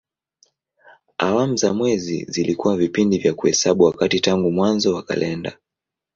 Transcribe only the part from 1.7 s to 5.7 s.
mwezi zilikuwa vipindi vya kuhesabu wakati tangu mwanzo wa kalenda.